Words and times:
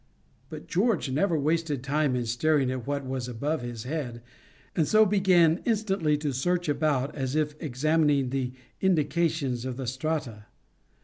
But 0.49 0.65
George 0.65 1.11
never 1.11 1.37
wasted 1.37 1.83
time 1.83 2.15
in 2.15 2.25
staring 2.25 2.71
at 2.71 2.87
what 2.87 3.05
was 3.05 3.27
above 3.27 3.61
his 3.61 3.83
head, 3.83 4.23
and 4.75 4.87
so 4.87 5.05
began 5.05 5.61
instantly 5.63 6.17
to 6.17 6.33
search 6.33 6.67
about 6.67 7.13
as 7.13 7.35
if 7.35 7.53
examining 7.61 8.31
the 8.31 8.53
indications 8.81 9.63
of 9.63 9.77
the 9.77 9.85
strata. 9.85 10.47